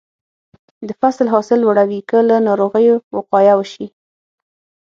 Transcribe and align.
د 0.87 0.89
فصل 1.01 1.25
حاصل 1.33 1.57
لوړوي 1.63 1.99
که 2.09 2.17
له 2.29 2.37
ناروغیو 2.47 2.95
وقایه 3.17 3.53
وشي. 3.57 3.87